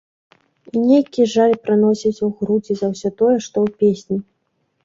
[0.77, 4.17] І нейкі жаль праносіўся ў грудзі за ўсё тое, што ў песні.